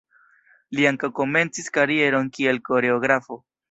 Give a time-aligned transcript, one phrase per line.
[0.79, 3.45] Li ankaŭ komencis karieron kiel koreografo.